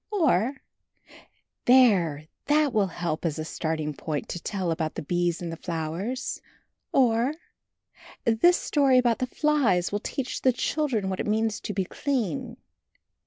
[0.09, 0.63] or,
[1.65, 5.55] "There, that will help as a starting point to tell about the bees and the
[5.57, 6.41] flowers!"
[6.91, 7.35] or,
[8.25, 12.57] "This story about the flies will teach the children what it means to be clean!"